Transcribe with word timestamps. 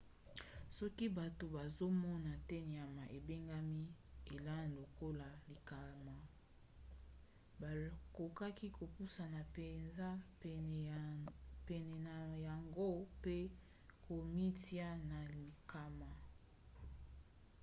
soki 0.77 1.05
bato 1.17 1.45
bazomona 1.55 2.31
te 2.49 2.57
nyama 2.73 3.03
ebengami 3.17 3.83
elan 4.35 4.65
lokola 4.77 5.29
likama 5.49 6.15
bakoki 7.61 8.67
kopusana 8.77 9.39
mpenza 9.49 10.09
pene 11.67 11.95
na 12.05 12.17
yango 12.47 12.89
mpe 13.15 13.37
komitia 14.03 14.89
na 15.09 15.19
likama 15.37 16.09